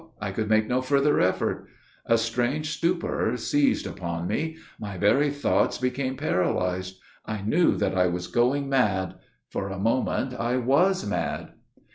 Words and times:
I 0.19 0.31
could 0.31 0.49
make 0.49 0.67
no 0.67 0.81
further 0.81 1.19
effort. 1.21 1.67
A 2.07 2.17
strange 2.17 2.71
stupor 2.71 3.37
seized 3.37 3.85
upon 3.85 4.25
me. 4.25 4.57
My 4.79 4.97
very 4.97 5.29
thoughts 5.29 5.77
became 5.77 6.17
paralyzed. 6.17 6.97
I 7.27 7.43
knew 7.43 7.75
that 7.77 7.95
I 7.95 8.07
was 8.07 8.25
going 8.25 8.67
mad. 8.67 9.13
For 9.51 9.69
a 9.69 9.77
moment 9.77 10.33
I 10.33 10.57
was 10.57 11.05
mad. 11.07 11.49